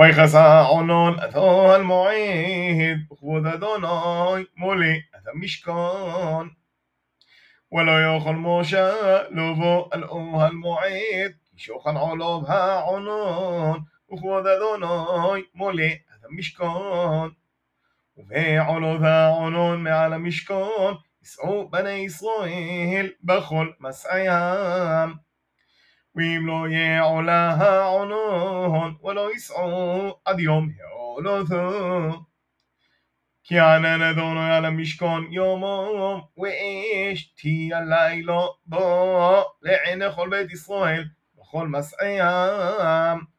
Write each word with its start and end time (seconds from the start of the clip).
ויכסענון 0.00 1.18
עתו 1.20 1.74
על 1.74 1.82
מועד, 1.82 2.98
וכבוד 3.12 3.46
אדוני 3.46 4.44
מולא 4.56 4.86
את 5.16 5.26
המשכון. 5.34 6.48
ולא 7.72 7.92
יאכל 8.04 8.34
משה 8.34 8.90
לבוא 9.30 9.88
על 9.90 10.04
אוהל 10.04 10.52
מועד, 10.52 11.32
כי 11.50 11.58
שוכן 11.58 11.96
עולו 11.96 12.42
העונון, 12.48 13.80
וכבוד 14.12 14.44
אדוני 14.46 15.42
מולא 15.54 15.84
את 15.86 16.24
המשכון. 16.28 17.30
ובעולות 18.16 19.00
העונון 19.02 19.84
מעל 19.84 20.12
המשכון, 20.12 20.94
יישאו 21.22 21.68
בני 21.70 21.90
ישראל 21.90 23.08
בכל 23.24 23.68
מסעיהם. 23.80 25.12
ואם 26.16 26.46
לא 26.46 26.66
יעולה 26.70 27.54
העונון, 27.54 28.57
يسعون 28.68 28.98
ولا 29.02 29.30
يسعوا 29.36 30.12
اد 30.26 30.40
يوم 30.40 30.74
يولوث 30.80 31.50
كيانا 33.44 33.96
ندون 33.96 34.38
على 34.38 34.70
مشكون 34.70 35.32
يوم 35.32 35.64
يوم 35.64 36.22
ويش 36.36 37.28
تي 37.32 37.72
الليل 37.78 38.26
دو 38.66 39.44
لعين 39.62 40.10
خل 40.10 40.30
بيت 40.30 40.52
اسرائيل 40.52 41.10
وخل 41.36 41.66
مسعيام 41.68 43.37